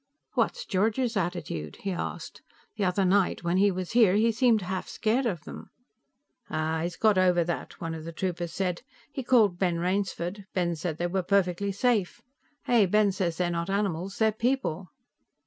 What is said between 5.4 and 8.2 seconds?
them." "Aah, he's got over that," one of the